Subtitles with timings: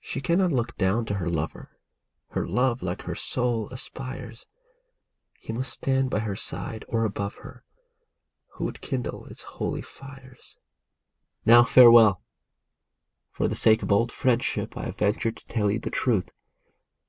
[0.00, 1.78] She cannot look down to her lover;
[2.30, 4.48] her love, like her soul, aspires;
[5.38, 7.62] He must stand by her side, or above her,
[8.54, 10.56] who would kindle its holy fires.
[11.46, 12.20] Now, farewell!
[13.30, 16.32] For the sake of old friendship I have ventured to tell you the truth.